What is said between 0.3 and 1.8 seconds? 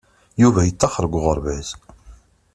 Yuba yeṭṭaxer seg uɣerbaz.